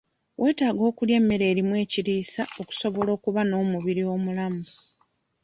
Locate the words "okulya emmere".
0.89-1.45